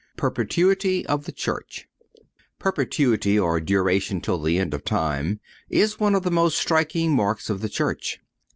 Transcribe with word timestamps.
PERPETUITY 0.17 1.05
OF 1.05 1.25
THE 1.25 1.31
CHURCH. 1.31 1.87
Perpetuity, 2.57 3.37
or 3.37 3.61
duration 3.61 4.19
till 4.19 4.41
the 4.41 4.57
end 4.57 4.73
of 4.73 4.83
time, 4.83 5.39
is 5.69 5.99
one 5.99 6.15
of 6.15 6.23
the 6.23 6.31
most 6.31 6.57
striking 6.57 7.13
marks 7.15 7.51
of 7.51 7.61
the 7.61 7.69
Church. 7.69 8.19